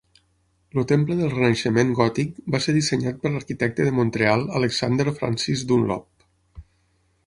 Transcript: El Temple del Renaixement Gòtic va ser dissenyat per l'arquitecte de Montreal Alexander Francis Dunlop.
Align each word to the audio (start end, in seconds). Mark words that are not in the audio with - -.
El 0.79 0.87
Temple 0.91 1.17
del 1.19 1.29
Renaixement 1.33 1.91
Gòtic 1.99 2.33
va 2.57 2.63
ser 2.67 2.75
dissenyat 2.79 3.21
per 3.27 3.35
l'arquitecte 3.37 3.89
de 3.91 3.95
Montreal 4.01 4.49
Alexander 4.63 5.11
Francis 5.23 5.67
Dunlop. 5.75 6.69